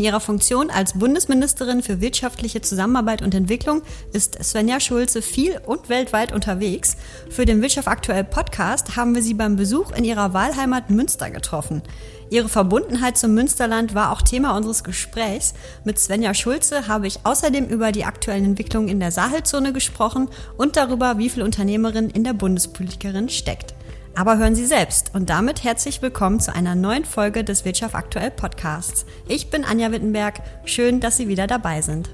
[0.00, 3.82] In ihrer Funktion als Bundesministerin für wirtschaftliche Zusammenarbeit und Entwicklung
[4.14, 6.96] ist Svenja Schulze viel und weltweit unterwegs.
[7.28, 11.82] Für den Wirtschaft aktuell Podcast haben wir sie beim Besuch in ihrer Wahlheimat Münster getroffen.
[12.30, 15.52] Ihre Verbundenheit zum Münsterland war auch Thema unseres Gesprächs.
[15.84, 20.76] Mit Svenja Schulze habe ich außerdem über die aktuellen Entwicklungen in der Sahelzone gesprochen und
[20.76, 23.74] darüber, wie viel Unternehmerin in der Bundespolitikerin steckt.
[24.20, 28.30] Aber hören Sie selbst und damit herzlich willkommen zu einer neuen Folge des Wirtschaft aktuell
[28.30, 29.06] Podcasts.
[29.26, 30.42] Ich bin Anja Wittenberg.
[30.66, 32.10] Schön, dass Sie wieder dabei sind.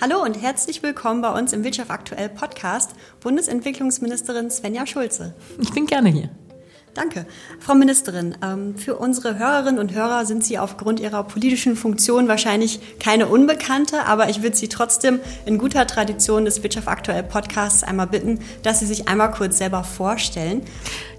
[0.00, 5.36] Hallo und herzlich willkommen bei uns im Wirtschaft aktuell Podcast, Bundesentwicklungsministerin Svenja Schulze.
[5.60, 6.30] Ich bin gerne hier.
[6.96, 7.26] Danke.
[7.60, 12.80] Frau Ministerin, ähm, für unsere Hörerinnen und Hörer sind Sie aufgrund Ihrer politischen Funktion wahrscheinlich
[12.98, 18.06] keine Unbekannte, aber ich würde Sie trotzdem in guter Tradition des Wirtschaft aktuell Podcasts einmal
[18.06, 20.62] bitten, dass Sie sich einmal kurz selber vorstellen.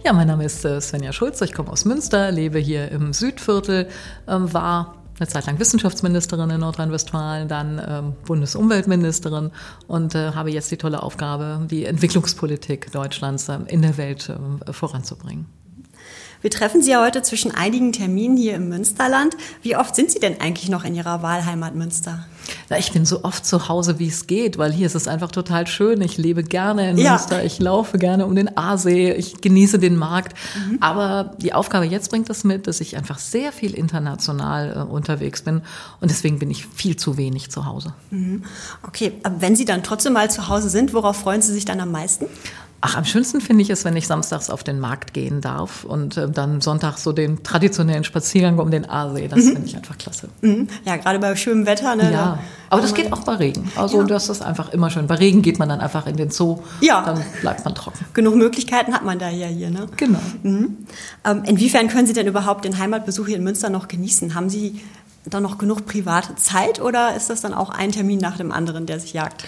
[0.04, 3.88] Ja, mein Name ist äh, Svenja Schulze, ich komme aus Münster, lebe hier im Südviertel,
[4.28, 9.52] ähm, war eine Zeit lang Wissenschaftsministerin in Nordrhein-Westfalen, dann ähm, Bundesumweltministerin
[9.86, 14.32] und äh, habe jetzt die tolle Aufgabe, die Entwicklungspolitik Deutschlands in der Welt
[14.72, 15.46] voranzubringen.
[16.42, 19.36] Wir treffen Sie ja heute zwischen einigen Terminen hier im Münsterland.
[19.62, 22.26] Wie oft sind Sie denn eigentlich noch in Ihrer Wahlheimat Münster?
[22.70, 25.32] Na, ich bin so oft zu Hause, wie es geht, weil hier ist es einfach
[25.32, 26.02] total schön.
[26.02, 27.12] Ich lebe gerne in ja.
[27.12, 30.34] Münster, ich laufe gerne um den Aasee, ich genieße den Markt.
[30.56, 30.78] Mhm.
[30.80, 35.42] Aber die Aufgabe jetzt bringt das mit, dass ich einfach sehr viel international äh, unterwegs
[35.42, 35.62] bin
[36.00, 37.94] und deswegen bin ich viel zu wenig zu Hause.
[38.12, 38.44] Mhm.
[38.86, 41.80] Okay, aber wenn Sie dann trotzdem mal zu Hause sind, worauf freuen Sie sich dann
[41.80, 42.26] am meisten?
[42.80, 46.16] Ach, am schönsten finde ich es, wenn ich samstags auf den Markt gehen darf und
[46.16, 49.28] äh, dann Sonntag so den traditionellen Spaziergang um den Aasee.
[49.28, 49.54] Das mhm.
[49.54, 50.30] finde ich einfach klasse.
[50.42, 50.68] Mhm.
[50.86, 51.96] Ja, gerade bei schönem Wetter.
[51.96, 53.72] Ne, ja, aber das geht auch bei Regen.
[53.76, 54.08] Also ja.
[54.08, 55.08] das ist einfach immer schön.
[55.08, 56.60] Bei Regen geht man dann einfach in den Zoo.
[56.82, 57.04] Ja.
[57.04, 58.06] Dann bleibt man trocken.
[58.14, 59.72] Genug Möglichkeiten hat man da ja hier.
[59.72, 59.88] Ne?
[59.98, 60.20] Genau.
[60.44, 60.78] Mhm.
[61.26, 64.36] Ähm, inwiefern können Sie denn überhaupt den Heimatbesuch hier in Münster noch genießen?
[64.36, 64.82] Haben Sie
[65.26, 68.86] dann noch genug private Zeit oder ist das dann auch ein Termin nach dem anderen,
[68.86, 69.46] der sich jagt?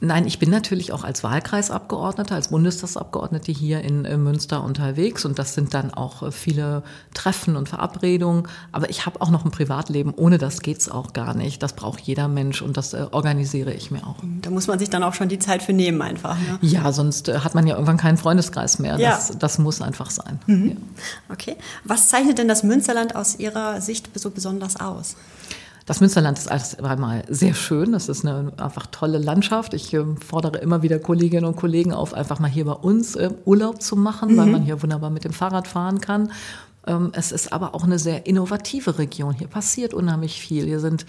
[0.00, 5.54] Nein, ich bin natürlich auch als Wahlkreisabgeordnete, als Bundestagsabgeordnete hier in Münster unterwegs und das
[5.54, 6.82] sind dann auch äh, viele
[7.14, 8.48] Treffen und Verabredungen.
[8.72, 10.12] Aber ich habe auch noch ein Privatleben.
[10.14, 11.62] Ohne das geht's auch gar nicht.
[11.62, 14.16] Das braucht jeder Mensch und das äh, organisiere ich mir auch.
[14.42, 16.36] Da muss man sich dann auch schon die Zeit für nehmen einfach.
[16.38, 16.58] Ne?
[16.60, 18.98] Ja, sonst äh, hat man ja irgendwann keinen Freundeskreis mehr.
[18.98, 19.10] Ja.
[19.10, 20.40] Das, das muss einfach sein.
[20.46, 20.68] Mhm.
[20.68, 20.76] Ja.
[21.30, 21.56] Okay.
[21.84, 25.16] Was zeichnet denn das Münsterland aus Ihrer Sicht so besonders aus?
[25.86, 27.92] Das Münsterland ist alles einmal sehr schön.
[27.92, 29.74] Das ist eine einfach tolle Landschaft.
[29.74, 33.30] Ich äh, fordere immer wieder Kolleginnen und Kollegen auf, einfach mal hier bei uns äh,
[33.44, 34.36] Urlaub zu machen, mhm.
[34.38, 36.32] weil man hier wunderbar mit dem Fahrrad fahren kann.
[36.86, 39.34] Ähm, es ist aber auch eine sehr innovative Region.
[39.34, 40.64] Hier passiert unheimlich viel.
[40.64, 41.04] Hier sind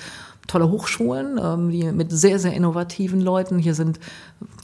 [0.48, 3.58] tolle Hochschulen, ähm, die mit sehr, sehr innovativen Leuten.
[3.58, 4.00] Hier sind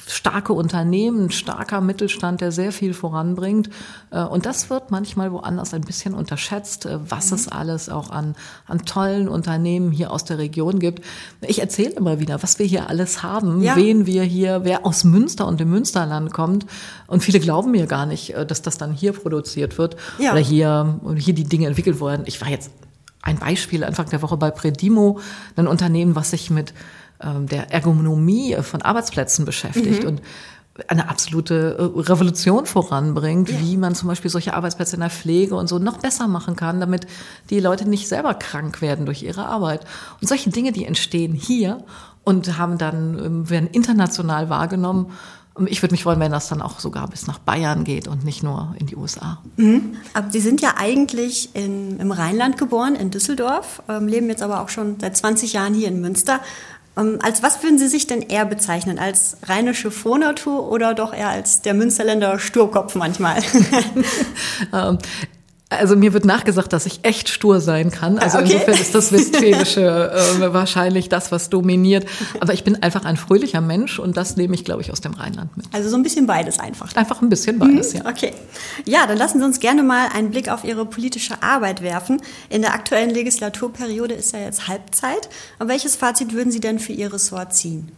[0.08, 3.69] starke Unternehmen, starker Mittelstand, der sehr viel voranbringt.
[4.12, 7.36] Äh, und das wird manchmal woanders ein bisschen unterschätzt, äh, was mhm.
[7.36, 8.36] es alles auch an,
[8.68, 11.03] an tollen Unternehmen hier aus der Region gibt.
[11.41, 13.75] Ich erzähle immer wieder, was wir hier alles haben, ja.
[13.75, 16.66] wen wir hier, wer aus Münster und dem Münsterland kommt.
[17.08, 20.31] Und viele glauben mir gar nicht, äh, dass das dann hier produziert wird ja.
[20.31, 22.24] oder hier, hier die Dinge entwickelt wurden.
[22.25, 22.72] Ich war jetzt
[23.22, 25.20] ein Beispiel Anfang der Woche bei Predimo,
[25.56, 26.74] ein Unternehmen, was sich mit
[27.22, 30.09] ähm, der Ergonomie von Arbeitsplätzen beschäftigt mhm.
[30.09, 30.22] und
[30.88, 33.59] eine absolute äh, Revolution voranbringt, ja.
[33.59, 36.80] wie man zum Beispiel solche Arbeitsplätze in der Pflege und so noch besser machen kann,
[36.80, 37.08] damit
[37.50, 39.86] die Leute nicht selber krank werden durch ihre Arbeit.
[40.22, 41.84] Und solche Dinge, die entstehen hier
[42.24, 45.12] und haben dann, ähm, werden international wahrgenommen
[45.66, 48.41] ich würde mich freuen, wenn das dann auch sogar bis nach Bayern geht und nicht
[48.41, 49.39] nur in die USA.
[49.57, 49.97] Mhm.
[50.13, 54.61] Aber Sie sind ja eigentlich in, im Rheinland geboren, in Düsseldorf, ähm, leben jetzt aber
[54.61, 56.40] auch schon seit 20 Jahren hier in Münster.
[56.97, 58.97] Ähm, als was würden Sie sich denn eher bezeichnen?
[58.97, 63.41] Als rheinische Frohnatur oder doch eher als der Münsterländer Sturkopf manchmal?
[64.73, 64.97] ähm,
[65.72, 68.20] also mir wird nachgesagt, dass ich echt stur sein kann.
[68.20, 68.54] Also okay.
[68.54, 72.06] insofern ist das Westfälische äh, wahrscheinlich das, was dominiert.
[72.40, 75.14] Aber ich bin einfach ein fröhlicher Mensch und das nehme ich, glaube ich, aus dem
[75.14, 75.66] Rheinland mit.
[75.72, 76.94] Also so ein bisschen beides einfach.
[76.96, 78.02] Einfach ein bisschen beides, mhm.
[78.02, 78.09] ja.
[78.09, 78.34] Okay.
[78.85, 82.22] Ja, dann lassen Sie uns gerne mal einen Blick auf Ihre politische Arbeit werfen.
[82.50, 85.29] In der aktuellen Legislaturperiode ist ja jetzt Halbzeit.
[85.58, 87.91] Aber welches Fazit würden Sie denn für Ihr Ressort ziehen?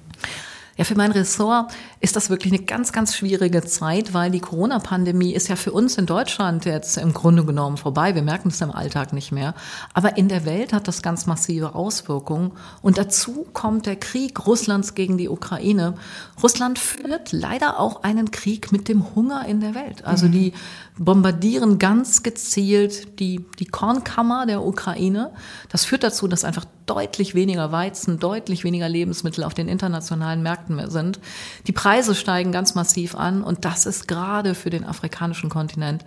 [0.75, 5.31] Ja, für mein Ressort ist das wirklich eine ganz, ganz schwierige Zeit, weil die Corona-Pandemie
[5.31, 8.16] ist ja für uns in Deutschland jetzt im Grunde genommen vorbei.
[8.16, 9.54] Wir merken es im Alltag nicht mehr.
[9.94, 12.54] Aber in der Welt hat das ganz massive Auswirkungen.
[12.81, 15.94] Und dazu kommt der Krieg Russlands gegen die Ukraine.
[16.42, 20.04] Russland führt leider auch einen Krieg mit dem Hunger in der Welt.
[20.06, 20.54] Also die
[20.98, 25.31] bombardieren ganz gezielt die, die Kornkammer der Ukraine.
[25.69, 30.89] Das führt dazu, dass einfach deutlich weniger Weizen, deutlich weniger Lebensmittel auf den internationalen Märkten
[30.89, 31.19] sind.
[31.68, 36.03] Die Preise steigen ganz massiv an und das ist gerade für den afrikanischen Kontinent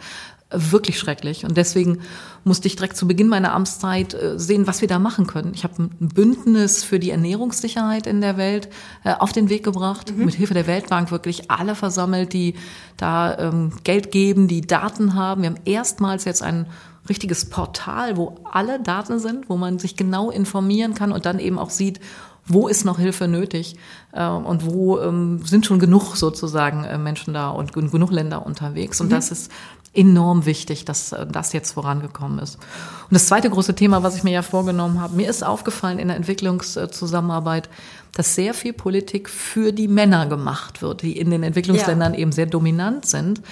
[0.50, 1.44] wirklich schrecklich.
[1.44, 2.00] Und deswegen
[2.44, 5.52] musste ich direkt zu Beginn meiner Amtszeit äh, sehen, was wir da machen können.
[5.54, 8.68] Ich habe ein Bündnis für die Ernährungssicherheit in der Welt
[9.02, 10.24] äh, auf den Weg gebracht, mhm.
[10.24, 12.54] mit Hilfe der Weltbank wirklich alle versammelt, die
[12.96, 15.42] da ähm, Geld geben, die Daten haben.
[15.42, 16.66] Wir haben erstmals jetzt ein
[17.08, 21.58] richtiges Portal, wo alle Daten sind, wo man sich genau informieren kann und dann eben
[21.58, 22.00] auch sieht,
[22.46, 23.76] wo ist noch Hilfe nötig
[24.12, 29.00] äh, und wo ähm, sind schon genug sozusagen äh, Menschen da und genug Länder unterwegs.
[29.00, 29.14] Und mhm.
[29.14, 29.50] das ist
[29.92, 32.56] enorm wichtig, dass äh, das jetzt vorangekommen ist.
[32.56, 36.08] Und das zweite große Thema, was ich mir ja vorgenommen habe, mir ist aufgefallen in
[36.08, 37.68] der Entwicklungszusammenarbeit,
[38.14, 42.20] dass sehr viel Politik für die Männer gemacht wird, die in den Entwicklungsländern ja.
[42.20, 43.42] eben sehr dominant sind.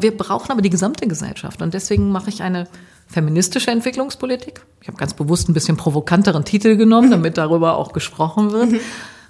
[0.00, 2.68] Wir brauchen aber die gesamte Gesellschaft und deswegen mache ich eine
[3.06, 4.62] feministische Entwicklungspolitik.
[4.80, 8.72] Ich habe ganz bewusst ein bisschen provokanteren Titel genommen, damit darüber auch gesprochen wird.
[8.72, 8.80] Mhm.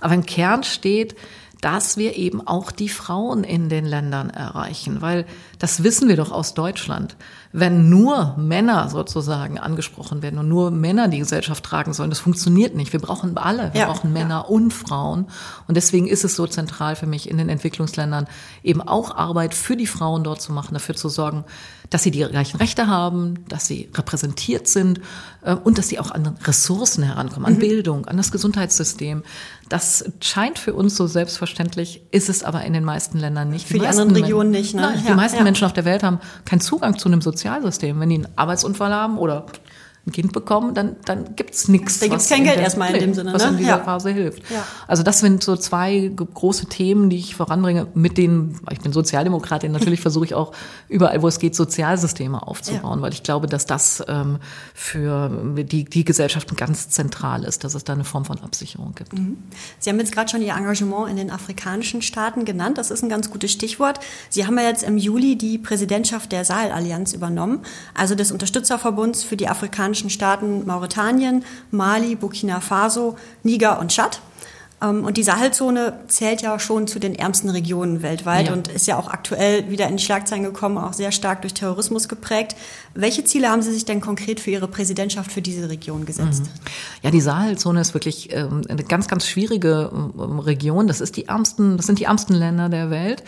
[0.00, 1.14] Aber im Kern steht,
[1.60, 5.26] dass wir eben auch die Frauen in den Ländern erreichen, weil
[5.62, 7.14] das wissen wir doch aus Deutschland.
[7.52, 12.74] Wenn nur Männer sozusagen angesprochen werden und nur Männer die Gesellschaft tragen sollen, das funktioniert
[12.74, 12.92] nicht.
[12.92, 14.40] Wir brauchen alle, wir ja, brauchen Männer ja.
[14.40, 15.28] und Frauen.
[15.68, 18.26] Und deswegen ist es so zentral für mich in den Entwicklungsländern
[18.64, 21.44] eben auch Arbeit für die Frauen dort zu machen, dafür zu sorgen,
[21.90, 25.00] dass sie die gleichen Rechte haben, dass sie repräsentiert sind
[25.42, 27.58] äh, und dass sie auch an Ressourcen herankommen, an mhm.
[27.58, 29.22] Bildung, an das Gesundheitssystem.
[29.68, 33.66] Das scheint für uns so selbstverständlich, ist es aber in den meisten Ländern nicht.
[33.66, 34.74] Für die, die anderen Regionen nicht.
[34.74, 34.82] Ne?
[34.82, 38.00] Nein, ja, die meisten Menschen auf der Welt haben keinen Zugang zu einem Sozialsystem.
[38.00, 39.44] Wenn die einen Arbeitsunfall haben oder
[40.04, 42.00] ein Kind bekommen, dann, dann gibt's nichts.
[42.00, 43.32] Da gibt's kein Geld der, erstmal in dem Sinne.
[43.32, 43.50] Was ne?
[43.50, 43.78] in dieser ja.
[43.78, 44.50] Phase hilft.
[44.50, 44.66] Ja.
[44.88, 49.70] Also das sind so zwei große Themen, die ich voranbringe, mit denen, ich bin Sozialdemokratin,
[49.70, 50.52] natürlich versuche ich auch
[50.88, 53.02] überall, wo es geht, Sozialsysteme aufzubauen, ja.
[53.02, 54.38] weil ich glaube, dass das ähm,
[54.74, 55.30] für
[55.62, 59.12] die, die Gesellschaften ganz zentral ist, dass es da eine Form von Absicherung gibt.
[59.12, 59.38] Mhm.
[59.78, 62.76] Sie haben jetzt gerade schon Ihr Engagement in den afrikanischen Staaten genannt.
[62.76, 64.00] Das ist ein ganz gutes Stichwort.
[64.30, 67.60] Sie haben ja jetzt im Juli die Präsidentschaft der Sahel-Allianz übernommen,
[67.94, 74.20] also des Unterstützerverbunds für die afrikanischen afrikanischen Staaten Mauretanien, Mali, Burkina Faso, Niger und Tschad.
[74.80, 78.52] Ähm, und die Sahelzone zählt ja schon zu den ärmsten Regionen weltweit ja.
[78.54, 82.08] und ist ja auch aktuell wieder in die Schlagzeilen gekommen, auch sehr stark durch Terrorismus
[82.08, 82.56] geprägt.
[82.94, 86.44] Welche Ziele haben Sie sich denn konkret für Ihre Präsidentschaft für diese Region gesetzt?
[86.44, 86.70] Mhm.
[87.02, 90.86] Ja, die Sahelzone ist wirklich ähm, eine ganz, ganz schwierige ähm, Region.
[90.86, 93.22] Das ist die ärmsten, das sind die ärmsten Länder der Welt.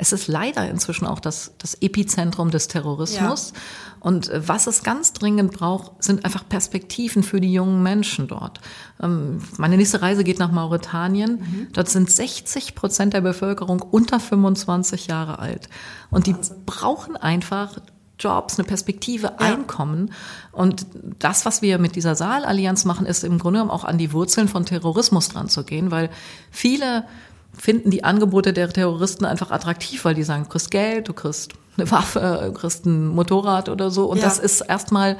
[0.00, 3.52] Es ist leider inzwischen auch das, das Epizentrum des Terrorismus.
[3.54, 3.60] Ja.
[4.00, 8.60] Und äh, was es ganz dringend braucht, sind einfach Perspektiven für die jungen Menschen dort.
[9.02, 11.40] Ähm, meine nächste Reise geht nach Mauretanien.
[11.40, 11.68] Mhm.
[11.72, 15.68] Dort sind 60 Prozent der Bevölkerung unter 25 Jahre alt.
[16.10, 16.64] Und die Wahnsinn.
[16.64, 17.78] brauchen einfach
[18.18, 19.36] Jobs, eine Perspektive, ja.
[19.38, 20.12] Einkommen.
[20.52, 20.86] Und
[21.18, 24.48] das, was wir mit dieser Saalallianz machen, ist im Grunde genommen auch an die Wurzeln
[24.48, 26.10] von Terrorismus dran zu gehen, weil
[26.50, 27.04] viele
[27.58, 31.52] finden die Angebote der Terroristen einfach attraktiv, weil die sagen, du kriegst Geld, du kriegst
[31.76, 34.06] eine Waffe, du kriegst ein Motorrad oder so.
[34.06, 34.24] Und ja.
[34.24, 35.16] das ist erstmal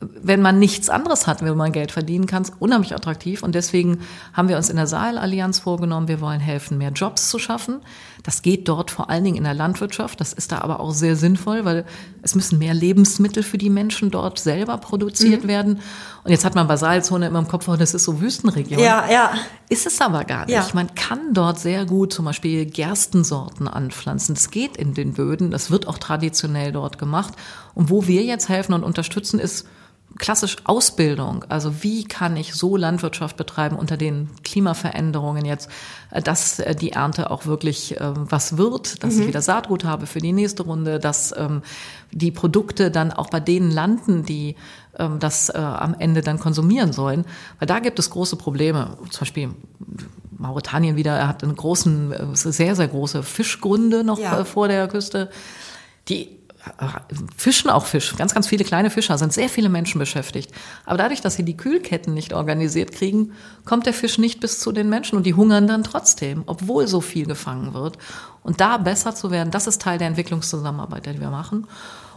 [0.00, 3.42] wenn man nichts anderes hat, wenn man Geld verdienen kann, unheimlich attraktiv.
[3.42, 3.98] Und deswegen
[4.32, 7.80] haben wir uns in der Saalallianz vorgenommen, wir wollen helfen, mehr Jobs zu schaffen.
[8.22, 10.20] Das geht dort vor allen Dingen in der Landwirtschaft.
[10.20, 11.84] Das ist da aber auch sehr sinnvoll, weil
[12.22, 15.48] es müssen mehr Lebensmittel für die Menschen dort selber produziert mhm.
[15.48, 15.80] werden.
[16.22, 18.80] Und jetzt hat man Basalzone immer im Kopf, oh, das ist so Wüstenregion.
[18.80, 19.32] Ja, ja.
[19.68, 20.54] Ist es aber gar nicht.
[20.54, 20.66] Ja.
[20.74, 24.36] Man kann dort sehr gut zum Beispiel Gerstensorten anpflanzen.
[24.36, 25.50] Das geht in den Böden.
[25.50, 27.34] Das wird auch traditionell dort gemacht.
[27.74, 29.66] Und wo wir jetzt helfen und unterstützen, ist
[30.16, 31.44] klassisch Ausbildung.
[31.48, 35.68] Also wie kann ich so Landwirtschaft betreiben unter den Klimaveränderungen jetzt,
[36.10, 39.22] äh, dass äh, die Ernte auch wirklich äh, was wird, dass mhm.
[39.22, 41.62] ich wieder Saatgut habe für die nächste Runde, dass ähm,
[42.10, 44.56] die Produkte dann auch bei denen landen, die
[44.98, 47.24] ähm, das äh, am Ende dann konsumieren sollen.
[47.58, 48.96] Weil da gibt es große Probleme.
[49.10, 49.50] Zum Beispiel
[50.38, 54.44] Mauretanien wieder, er hat einen großen, sehr, sehr große Fischgründe noch ja.
[54.44, 55.30] vor der Küste.
[56.08, 56.37] Die
[57.36, 60.52] Fischen auch Fisch, ganz, ganz viele kleine Fischer, sind sehr viele Menschen beschäftigt.
[60.86, 63.32] Aber dadurch, dass sie die Kühlketten nicht organisiert kriegen,
[63.64, 67.00] kommt der Fisch nicht bis zu den Menschen und die hungern dann trotzdem, obwohl so
[67.00, 67.98] viel gefangen wird.
[68.42, 71.66] Und da besser zu werden, das ist Teil der Entwicklungszusammenarbeit, die wir machen.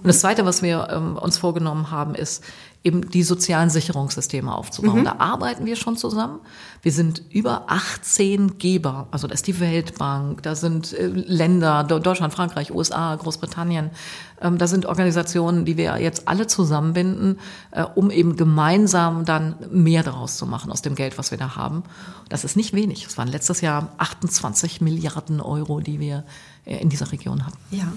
[0.02, 2.44] Und das Zweite, was wir ähm, uns vorgenommen haben, ist
[2.84, 5.02] eben die sozialen Sicherungssysteme aufzubauen.
[5.02, 5.06] Mhm.
[5.06, 6.40] Da arbeiten wir schon zusammen.
[6.82, 9.08] Wir sind über 18 Geber.
[9.12, 13.92] Also da ist die Weltbank, da sind äh, Länder, Deutschland, Frankreich, USA, Großbritannien.
[14.42, 17.40] Ähm, da sind Organisationen, die wir jetzt alle zusammenbinden,
[17.70, 21.56] äh, um eben gemeinsam dann mehr daraus zu machen aus dem Geld, was wir da
[21.56, 21.84] haben.
[22.30, 23.06] Das ist nicht wenig.
[23.06, 26.24] Es waren letztes Jahr 28 Milliarden Euro, die wir
[26.66, 27.58] in dieser Region hatten.
[27.72, 27.92] Ja,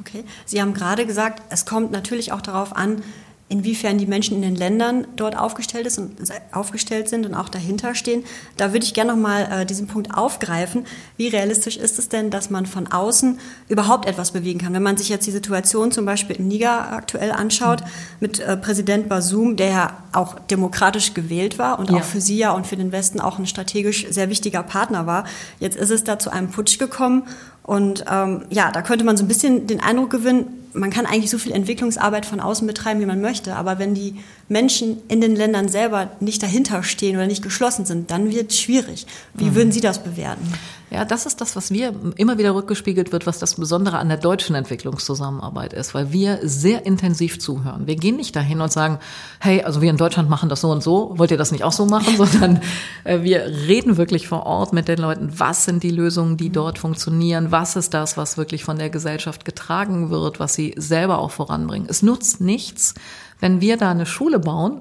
[0.00, 0.24] okay.
[0.44, 3.02] Sie haben gerade gesagt, es kommt natürlich auch darauf an,
[3.48, 6.16] inwiefern die Menschen in den Ländern dort aufgestellt, ist und,
[6.50, 8.24] aufgestellt sind und auch dahinter stehen.
[8.56, 10.84] Da würde ich gerne nochmal äh, diesen Punkt aufgreifen.
[11.16, 14.72] Wie realistisch ist es denn, dass man von außen überhaupt etwas bewegen kann?
[14.72, 17.86] Wenn man sich jetzt die Situation zum Beispiel in Niger aktuell anschaut, mhm.
[18.18, 21.98] mit äh, Präsident Basum, der ja auch demokratisch gewählt war und ja.
[21.98, 25.24] auch für Sie ja und für den Westen auch ein strategisch sehr wichtiger Partner war.
[25.60, 27.22] Jetzt ist es da zu einem Putsch gekommen
[27.66, 31.30] und ähm, ja, da könnte man so ein bisschen den Eindruck gewinnen, man kann eigentlich
[31.30, 34.16] so viel Entwicklungsarbeit von außen betreiben, wie man möchte, aber wenn die
[34.48, 38.60] Menschen in den Ländern selber nicht dahinter stehen oder nicht geschlossen sind, dann wird es
[38.60, 39.06] schwierig.
[39.34, 39.54] Wie mhm.
[39.54, 40.52] würden Sie das bewerten?
[40.88, 44.18] Ja, das ist das, was wir immer wieder rückgespiegelt wird, was das Besondere an der
[44.18, 47.88] deutschen Entwicklungszusammenarbeit ist, weil wir sehr intensiv zuhören.
[47.88, 49.00] Wir gehen nicht dahin und sagen,
[49.40, 51.72] hey, also wir in Deutschland machen das so und so, wollt ihr das nicht auch
[51.72, 52.60] so machen, sondern
[53.02, 56.78] äh, wir reden wirklich vor Ort mit den Leuten, was sind die Lösungen, die dort
[56.78, 61.32] funktionieren, was ist das, was wirklich von der Gesellschaft getragen wird, was sie selber auch
[61.32, 61.88] voranbringen.
[61.90, 62.94] Es nutzt nichts,
[63.40, 64.80] wenn wir da eine Schule bauen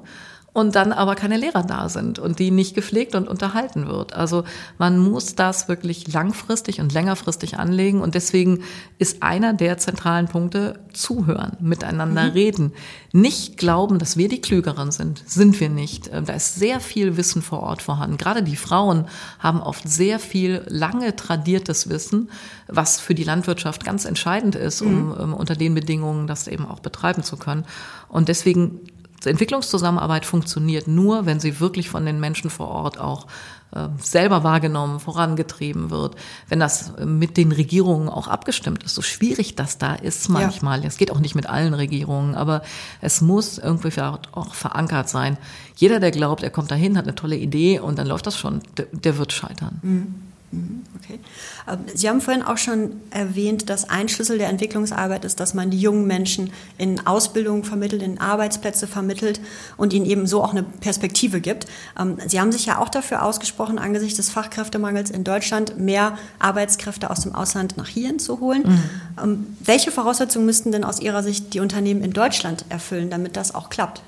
[0.55, 4.13] und dann aber keine Lehrer da sind und die nicht gepflegt und unterhalten wird.
[4.13, 4.45] Also
[4.77, 8.63] man muss das wirklich langfristig und längerfristig anlegen und deswegen
[8.97, 12.29] ist einer der zentralen Punkte zuhören, miteinander mhm.
[12.29, 12.73] reden,
[13.11, 16.09] nicht glauben, dass wir die Klügeren sind, sind wir nicht.
[16.13, 18.15] Ähm, da ist sehr viel Wissen vor Ort vorhanden.
[18.15, 19.09] Gerade die Frauen
[19.39, 22.29] haben oft sehr viel lange tradiertes Wissen,
[22.69, 25.11] was für die Landwirtschaft ganz entscheidend ist, um, mhm.
[25.11, 27.65] um unter den Bedingungen das eben auch betreiben zu können.
[28.07, 28.79] Und deswegen
[29.23, 33.27] Entwicklungszusammenarbeit funktioniert nur, wenn sie wirklich von den Menschen vor Ort auch
[33.71, 36.15] äh, selber wahrgenommen, vorangetrieben wird,
[36.47, 38.95] wenn das mit den Regierungen auch abgestimmt ist.
[38.95, 40.85] So schwierig das da ist manchmal.
[40.85, 40.99] Es ja.
[40.99, 42.61] geht auch nicht mit allen Regierungen, aber
[43.01, 45.37] es muss irgendwie auch verankert sein.
[45.75, 48.61] Jeder, der glaubt, er kommt dahin, hat eine tolle Idee und dann läuft das schon,
[48.77, 49.79] der, der wird scheitern.
[49.81, 50.15] Mhm.
[50.55, 51.19] Mhm, okay.
[51.67, 55.69] Ähm, Sie haben vorhin auch schon erwähnt, dass ein Schlüssel der Entwicklungsarbeit ist, dass man
[55.69, 59.41] die jungen Menschen in Ausbildung vermittelt, in Arbeitsplätze vermittelt
[59.77, 61.67] und ihnen eben so auch eine Perspektive gibt.
[61.99, 67.09] Ähm, Sie haben sich ja auch dafür ausgesprochen, angesichts des Fachkräftemangels in Deutschland mehr Arbeitskräfte
[67.09, 68.63] aus dem Ausland nach hierhin zu holen.
[68.65, 68.83] Mhm.
[69.21, 73.53] Ähm, welche Voraussetzungen müssten denn aus Ihrer Sicht die Unternehmen in Deutschland erfüllen, damit das
[73.53, 74.01] auch klappt?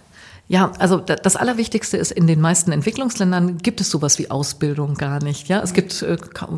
[0.50, 5.22] Ja, also das Allerwichtigste ist, in den meisten Entwicklungsländern gibt es sowas wie Ausbildung gar
[5.22, 5.50] nicht.
[5.50, 6.16] Ja, es gibt, äh,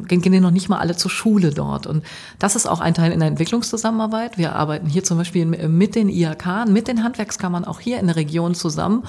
[0.08, 1.88] gehen noch nicht mal alle zur Schule dort.
[1.88, 2.06] Und
[2.38, 4.38] das ist auch ein Teil in der Entwicklungszusammenarbeit.
[4.38, 8.16] Wir arbeiten hier zum Beispiel mit den IHK, mit den Handwerkskammern auch hier in der
[8.16, 9.04] Region zusammen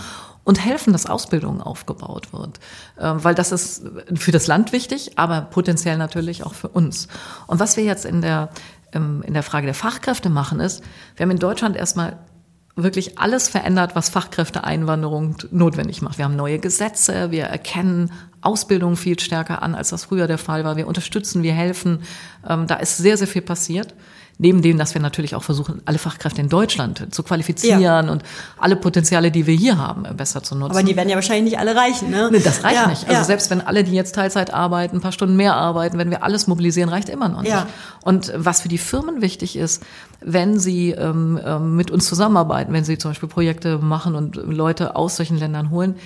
[0.44, 2.58] und helfen, dass Ausbildung aufgebaut wird.
[2.98, 3.82] Ähm, weil das ist
[4.14, 7.06] für das Land wichtig, aber potenziell natürlich auch für uns.
[7.46, 8.48] Und was wir jetzt in der,
[8.92, 10.82] ähm, in der Frage der Fachkräfte machen, ist,
[11.16, 12.16] wir haben in Deutschland erstmal
[12.82, 16.18] wirklich alles verändert, was Fachkräfteeinwanderung notwendig macht.
[16.18, 20.64] Wir haben neue Gesetze, wir erkennen Ausbildung viel stärker an, als das früher der Fall
[20.64, 20.76] war.
[20.76, 22.00] Wir unterstützen, wir helfen.
[22.48, 23.94] Ähm, da ist sehr, sehr viel passiert.
[24.42, 28.00] Neben dem, dass wir natürlich auch versuchen, alle Fachkräfte in Deutschland zu qualifizieren ja.
[28.00, 28.22] und
[28.58, 30.70] alle Potenziale, die wir hier haben, besser zu nutzen.
[30.70, 32.30] Aber die werden ja wahrscheinlich nicht alle reichen, ne?
[32.32, 33.02] Nee, das reicht ja, nicht.
[33.02, 33.24] Also ja.
[33.24, 36.46] selbst wenn alle, die jetzt Teilzeit arbeiten, ein paar Stunden mehr arbeiten, wenn wir alles
[36.46, 37.50] mobilisieren, reicht immer noch nicht.
[37.50, 37.66] Ja.
[38.02, 39.82] Und was für die Firmen wichtig ist,
[40.22, 44.96] wenn sie ähm, ähm, mit uns zusammenarbeiten, wenn sie zum Beispiel Projekte machen und Leute
[44.96, 45.96] aus solchen Ländern holen,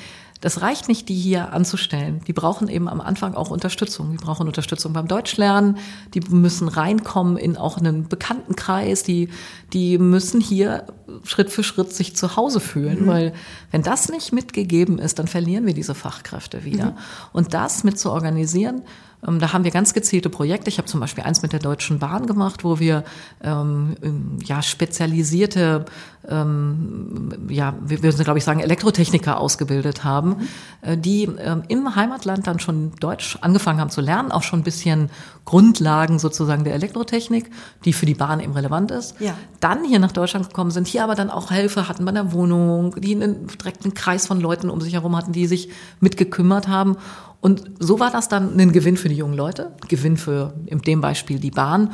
[0.44, 2.20] das reicht nicht, die hier anzustellen.
[2.26, 4.10] Die brauchen eben am Anfang auch Unterstützung.
[4.10, 5.78] Die brauchen Unterstützung beim Deutschlernen.
[6.12, 9.04] Die müssen reinkommen in auch einen Bekanntenkreis.
[9.04, 9.30] Die,
[9.72, 10.84] die müssen hier
[11.24, 13.06] Schritt für Schritt sich zu Hause fühlen, mhm.
[13.06, 13.32] weil
[13.70, 16.90] wenn das nicht mitgegeben ist, dann verlieren wir diese Fachkräfte wieder.
[16.90, 16.98] Mhm.
[17.32, 18.82] Und das mit zu organisieren,
[19.26, 20.68] da haben wir ganz gezielte Projekte.
[20.68, 23.04] Ich habe zum Beispiel eins mit der Deutschen Bahn gemacht, wo wir
[23.42, 23.96] ähm,
[24.44, 25.86] ja spezialisierte,
[26.28, 30.48] ähm, ja, wir würden glaube ich sagen, Elektrotechniker ausgebildet haben,
[30.82, 34.64] äh, die ähm, im Heimatland dann schon Deutsch angefangen haben zu lernen, auch schon ein
[34.64, 35.10] bisschen
[35.44, 37.50] Grundlagen sozusagen der Elektrotechnik,
[37.84, 39.20] die für die Bahn eben relevant ist.
[39.20, 39.34] Ja.
[39.60, 42.94] Dann hier nach Deutschland gekommen sind, hier aber dann auch Helfer hatten bei der Wohnung,
[42.98, 46.96] die einen direkten Kreis von Leuten um sich herum hatten, die sich mitgekümmert haben
[47.44, 51.02] und so war das dann ein Gewinn für die jungen Leute, Gewinn für in dem
[51.02, 51.90] Beispiel die Bahn mhm.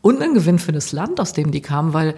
[0.00, 2.14] und ein Gewinn für das Land, aus dem die kamen, weil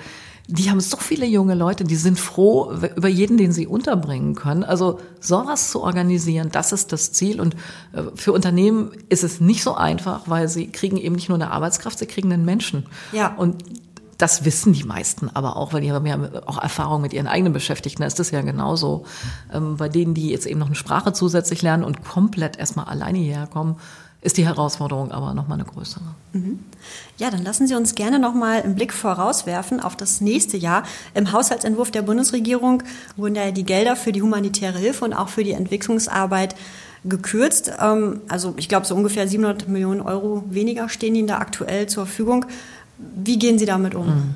[0.48, 4.64] die haben so viele junge Leute, die sind froh über jeden, den sie unterbringen können.
[4.64, 7.40] Also sowas zu organisieren, das ist das Ziel.
[7.40, 7.54] Und
[7.94, 11.52] äh, für Unternehmen ist es nicht so einfach, weil sie kriegen eben nicht nur eine
[11.52, 12.84] Arbeitskraft, sie kriegen einen Menschen.
[13.12, 13.34] Ja.
[13.34, 13.64] Und
[14.18, 17.52] das wissen die meisten aber auch, weil die haben ja auch Erfahrung mit ihren eigenen
[17.52, 18.02] Beschäftigten.
[18.02, 19.04] Da ist das ja genauso.
[19.52, 23.18] Ähm, bei denen, die jetzt eben noch eine Sprache zusätzlich lernen und komplett erstmal alleine
[23.18, 23.76] hierher kommen,
[24.24, 26.02] ist die Herausforderung aber nochmal eine größere.
[26.32, 26.58] Mhm.
[27.18, 30.84] Ja, dann lassen Sie uns gerne nochmal einen Blick vorauswerfen auf das nächste Jahr.
[31.12, 32.82] Im Haushaltsentwurf der Bundesregierung
[33.16, 36.54] wurden ja die Gelder für die humanitäre Hilfe und auch für die Entwicklungsarbeit
[37.04, 37.72] gekürzt.
[37.78, 42.06] Ähm, also ich glaube, so ungefähr 700 Millionen Euro weniger stehen Ihnen da aktuell zur
[42.06, 42.46] Verfügung.
[42.98, 44.06] Wie gehen Sie damit um?
[44.06, 44.34] Mhm.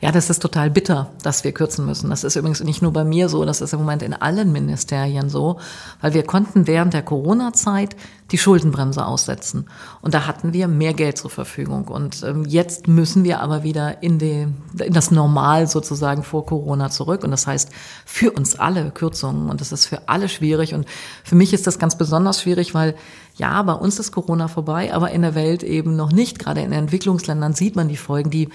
[0.00, 2.10] Ja, das ist total bitter, dass wir kürzen müssen.
[2.10, 5.28] Das ist übrigens nicht nur bei mir so, das ist im Moment in allen Ministerien
[5.28, 5.58] so,
[6.00, 7.96] weil wir konnten während der Corona-Zeit
[8.32, 9.66] die Schuldenbremse aussetzen.
[10.00, 11.88] Und da hatten wir mehr Geld zur Verfügung.
[11.88, 14.48] Und ähm, jetzt müssen wir aber wieder in, die,
[14.78, 17.24] in das Normal sozusagen vor Corona zurück.
[17.24, 17.70] Und das heißt
[18.06, 19.50] für uns alle Kürzungen.
[19.50, 20.72] Und das ist für alle schwierig.
[20.72, 20.86] Und
[21.22, 22.94] für mich ist das ganz besonders schwierig, weil
[23.36, 26.38] ja, bei uns ist Corona vorbei, aber in der Welt eben noch nicht.
[26.38, 28.48] Gerade in Entwicklungsländern sieht man die Folgen, die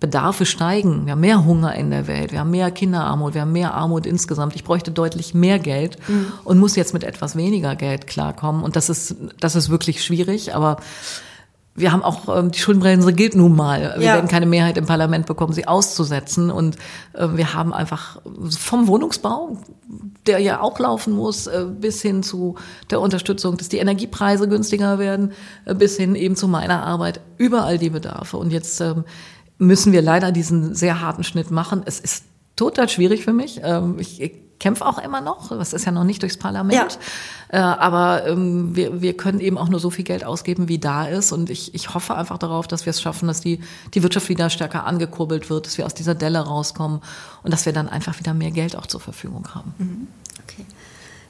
[0.00, 1.06] Bedarfe steigen.
[1.06, 4.06] Wir haben mehr Hunger in der Welt, wir haben mehr Kinderarmut, wir haben mehr Armut
[4.06, 4.54] insgesamt.
[4.54, 6.32] Ich bräuchte deutlich mehr Geld mhm.
[6.44, 8.62] und muss jetzt mit etwas weniger Geld klarkommen.
[8.62, 10.76] Und das ist, das ist wirklich schwierig, aber
[11.76, 13.94] wir haben auch, ähm, die Schuldenbremse gilt nun mal.
[13.96, 14.14] Wir ja.
[14.14, 16.50] werden keine Mehrheit im Parlament bekommen, sie auszusetzen.
[16.50, 16.76] Und
[17.14, 18.20] äh, wir haben einfach
[18.50, 19.58] vom Wohnungsbau,
[20.26, 22.54] der ja auch laufen muss, äh, bis hin zu
[22.90, 25.32] der Unterstützung, dass die Energiepreise günstiger werden,
[25.64, 28.36] äh, bis hin eben zu meiner Arbeit, überall die Bedarfe.
[28.36, 29.04] Und jetzt ähm,
[29.58, 31.82] müssen wir leider diesen sehr harten Schnitt machen.
[31.84, 32.24] Es ist
[32.56, 33.60] total schwierig für mich.
[33.62, 34.20] Ähm, ich
[34.60, 35.48] kämpfe auch immer noch.
[35.50, 36.98] Das ist ja noch nicht durchs Parlament.
[37.52, 37.74] Ja.
[37.74, 41.06] Äh, aber ähm, wir, wir können eben auch nur so viel Geld ausgeben, wie da
[41.06, 41.32] ist.
[41.32, 43.60] Und ich, ich hoffe einfach darauf, dass wir es schaffen, dass die,
[43.94, 47.00] die Wirtschaft wieder stärker angekurbelt wird, dass wir aus dieser Delle rauskommen
[47.42, 49.74] und dass wir dann einfach wieder mehr Geld auch zur Verfügung haben.
[49.78, 50.08] Mhm.
[50.42, 50.64] Okay.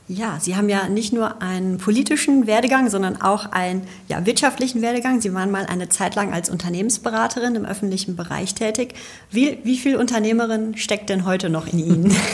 [0.06, 5.23] Ja, Sie haben ja nicht nur einen politischen Werdegang, sondern auch einen ja, wirtschaftlichen Werdegang.
[5.23, 8.94] Sie waren mal eine Zeit lang als Unternehmensberaterin im öffentlichen Bereich tätig.
[9.30, 12.16] Wie, wie viel Unternehmerin steckt denn heute noch in Ihnen?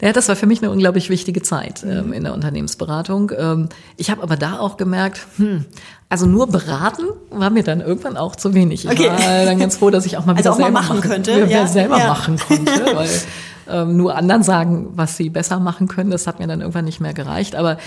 [0.00, 3.32] Ja, das war für mich eine unglaublich wichtige Zeit ähm, in der Unternehmensberatung.
[3.36, 5.64] Ähm, ich habe aber da auch gemerkt, hm,
[6.08, 8.84] also nur beraten war mir dann irgendwann auch zu wenig.
[8.84, 9.08] Ich okay.
[9.08, 11.46] war dann ganz froh, dass ich auch mal wieder also auch selber machen, machen könnte,
[11.50, 12.06] ja, selber ja.
[12.06, 13.10] machen konnte, weil
[13.70, 16.10] ähm, nur anderen sagen, was sie besser machen können.
[16.10, 17.54] Das hat mir dann irgendwann nicht mehr gereicht.
[17.54, 17.78] Aber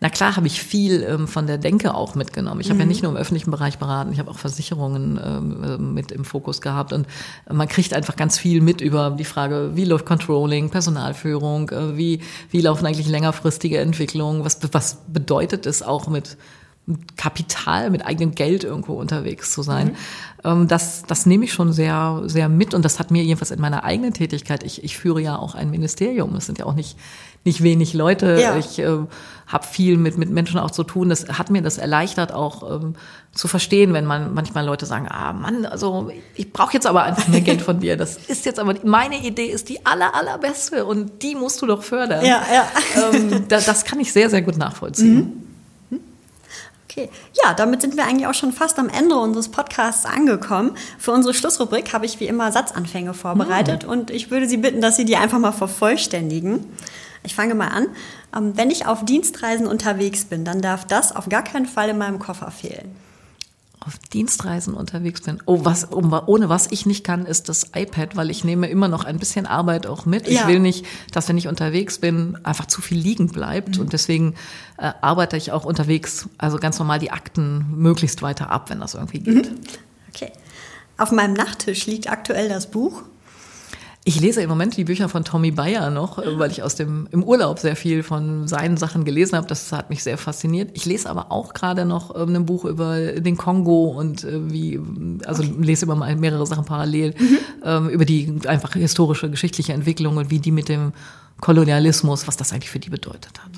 [0.00, 2.60] na klar habe ich viel ähm, von der Denke auch mitgenommen.
[2.60, 2.80] Ich habe mhm.
[2.80, 6.24] ja nicht nur im öffentlichen Bereich beraten, ich habe auch Versicherungen ähm, äh, mit im
[6.24, 6.92] Fokus gehabt.
[6.92, 7.06] Und
[7.50, 12.20] man kriegt einfach ganz viel mit über die Frage, wie läuft Controlling, Personalführung, äh, wie,
[12.50, 16.36] wie laufen eigentlich längerfristige Entwicklungen, was, was bedeutet es auch mit
[17.16, 19.88] Kapital, mit eigenem Geld irgendwo unterwegs zu sein.
[20.42, 20.68] Mhm.
[20.68, 23.84] Das, das nehme ich schon sehr, sehr mit und das hat mir jedenfalls in meiner
[23.84, 26.96] eigenen Tätigkeit, ich, ich führe ja auch ein Ministerium, es sind ja auch nicht,
[27.44, 28.56] nicht wenig Leute, ja.
[28.56, 29.00] ich äh,
[29.46, 32.94] habe viel mit, mit Menschen auch zu tun, das hat mir das erleichtert auch ähm,
[33.32, 37.28] zu verstehen, wenn man manchmal Leute sagen, ah Mann, also ich brauche jetzt aber einfach
[37.28, 41.22] mehr Geld von dir, das ist jetzt aber, meine Idee ist die aller, allerbeste und
[41.22, 42.24] die musst du doch fördern.
[42.24, 42.66] Ja, ja.
[43.12, 45.14] Ähm, das, das kann ich sehr, sehr gut nachvollziehen.
[45.16, 45.39] Mhm.
[46.90, 47.08] Okay,
[47.40, 50.76] ja, damit sind wir eigentlich auch schon fast am Ende unseres Podcasts angekommen.
[50.98, 53.90] Für unsere Schlussrubrik habe ich wie immer Satzanfänge vorbereitet mhm.
[53.90, 56.66] und ich würde Sie bitten, dass Sie die einfach mal vervollständigen.
[57.22, 57.86] Ich fange mal an.
[58.36, 61.98] Ähm, wenn ich auf Dienstreisen unterwegs bin, dann darf das auf gar keinen Fall in
[61.98, 62.96] meinem Koffer fehlen
[63.80, 65.42] auf Dienstreisen unterwegs bin.
[65.46, 69.04] Oh, was, ohne was ich nicht kann, ist das iPad, weil ich nehme immer noch
[69.04, 70.28] ein bisschen Arbeit auch mit.
[70.28, 70.42] Ja.
[70.42, 73.76] Ich will nicht, dass wenn ich unterwegs bin, einfach zu viel liegen bleibt.
[73.76, 73.82] Mhm.
[73.82, 74.34] Und deswegen
[74.76, 78.94] äh, arbeite ich auch unterwegs, also ganz normal die Akten möglichst weiter ab, wenn das
[78.94, 79.50] irgendwie geht.
[79.50, 79.60] Mhm.
[80.14, 80.32] Okay.
[80.98, 83.02] Auf meinem Nachttisch liegt aktuell das Buch
[84.04, 87.06] ich lese im Moment die Bücher von Tommy Bayer noch, äh, weil ich aus dem
[87.10, 89.46] im Urlaub sehr viel von seinen Sachen gelesen habe.
[89.46, 90.70] Das hat mich sehr fasziniert.
[90.74, 94.80] Ich lese aber auch gerade noch ähm, ein Buch über den Kongo und äh, wie,
[95.26, 95.54] also okay.
[95.60, 97.38] lese immer mal mehrere Sachen parallel mhm.
[97.62, 100.92] ähm, über die einfach historische, geschichtliche Entwicklung und wie die mit dem
[101.40, 103.50] Kolonialismus, was das eigentlich für die bedeutet hat.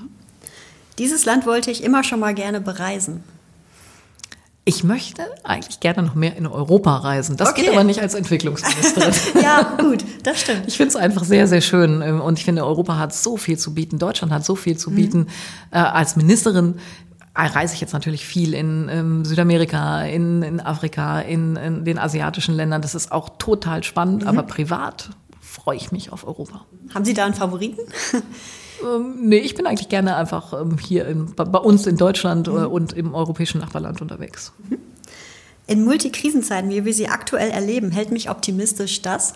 [0.99, 3.23] Dieses Land wollte ich immer schon mal gerne bereisen.
[4.65, 7.37] Ich möchte eigentlich gerne noch mehr in Europa reisen.
[7.37, 7.63] Das okay.
[7.63, 9.13] geht aber nicht als Entwicklungsministerin.
[9.43, 10.69] ja, gut, das stimmt.
[10.69, 12.01] Ich finde es einfach sehr, sehr schön.
[12.01, 13.99] Ähm, und ich finde, Europa hat so viel zu bieten.
[13.99, 15.19] Deutschland hat so viel zu bieten.
[15.19, 15.27] Mhm.
[15.73, 16.77] Äh, als Ministerin
[17.35, 22.55] reise ich jetzt natürlich viel in ähm, Südamerika, in, in Afrika, in, in, den asiatischen
[22.55, 22.83] Ländern.
[22.83, 24.23] Das ist auch total spannend.
[24.23, 24.29] Mhm.
[24.29, 26.67] Aber privat freue ich mich auf Europa.
[26.95, 27.81] Haben Sie da einen Favoriten?
[28.83, 32.67] Ähm, nee, ich bin eigentlich gerne einfach ähm, hier in, bei, uns in Deutschland mhm.
[32.67, 34.53] und im europäischen Nachbarland unterwegs.
[35.67, 39.35] In Multikrisenzeiten, wie wir sie aktuell erleben, hält mich optimistisch das,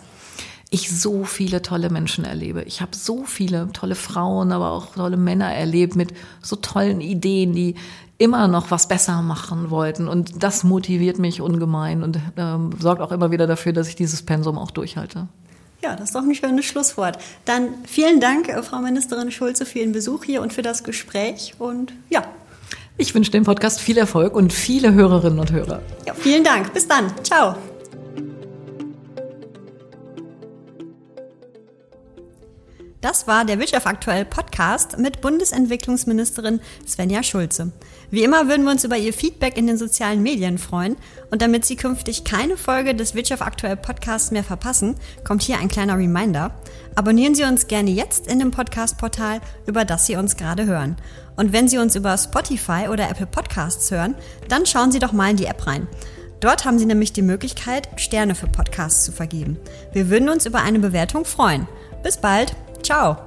[0.71, 2.63] ich so viele tolle Menschen erlebe.
[2.65, 7.53] Ich habe so viele tolle Frauen, aber auch tolle Männer erlebt mit so tollen Ideen,
[7.53, 7.77] die
[8.19, 10.09] immer noch was besser machen wollten.
[10.09, 14.23] Und das motiviert mich ungemein und ähm, sorgt auch immer wieder dafür, dass ich dieses
[14.23, 15.29] Pensum auch durchhalte.
[15.87, 17.17] Ja, das ist doch ein schönes Schlusswort.
[17.45, 21.55] Dann vielen Dank, äh, Frau Ministerin Schulze, für Ihren Besuch hier und für das Gespräch.
[21.61, 22.25] Und ja.
[22.97, 25.81] Ich wünsche dem Podcast viel Erfolg und viele Hörerinnen und Hörer.
[26.05, 26.75] Ja, vielen Dank.
[26.75, 27.13] Bis dann.
[27.23, 27.55] Ciao.
[33.01, 37.71] Das war der Wirtschaft aktuell Podcast mit Bundesentwicklungsministerin Svenja Schulze.
[38.11, 40.97] Wie immer würden wir uns über Ihr Feedback in den sozialen Medien freuen.
[41.31, 45.69] Und damit Sie künftig keine Folge des Wirtschaft aktuell Podcasts mehr verpassen, kommt hier ein
[45.69, 46.55] kleiner Reminder.
[46.95, 50.97] Abonnieren Sie uns gerne jetzt in dem Podcast-Portal, über das Sie uns gerade hören.
[51.37, 54.15] Und wenn Sie uns über Spotify oder Apple Podcasts hören,
[54.49, 55.87] dann schauen Sie doch mal in die App rein.
[56.41, 59.59] Dort haben Sie nämlich die Möglichkeit, Sterne für Podcasts zu vergeben.
[59.93, 61.67] Wir würden uns über eine Bewertung freuen.
[62.03, 62.55] Bis bald.
[62.83, 63.26] Ciao.